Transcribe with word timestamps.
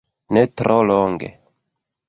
Ne 0.37 0.43
tro 0.61 0.79
longe. 0.93 1.31